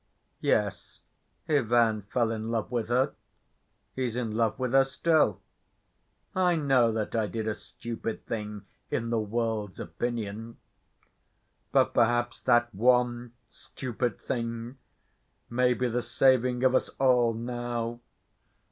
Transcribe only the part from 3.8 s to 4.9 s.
he's in love with her